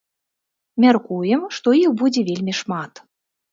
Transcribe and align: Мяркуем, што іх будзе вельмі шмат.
Мяркуем, 0.85 1.45
што 1.59 1.75
іх 1.83 1.91
будзе 2.01 2.21
вельмі 2.33 2.59
шмат. 2.63 3.07